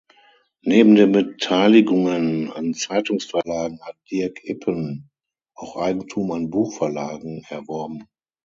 Neben 0.63 0.95
den 0.95 1.11
Beteiligungen 1.11 2.49
an 2.51 2.73
Zeitungsverlagen 2.73 3.83
hat 3.85 3.97
Dirk 4.09 4.43
Ippen 4.43 5.11
auch 5.53 5.75
Eigentum 5.75 6.31
an 6.31 6.49
Buchverlagen 6.49 7.45
erworben. 7.49 8.05